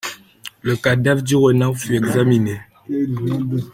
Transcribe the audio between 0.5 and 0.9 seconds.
Le